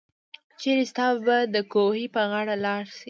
[0.59, 2.97] چيري ستاه به دکوهي په غاړه لار شي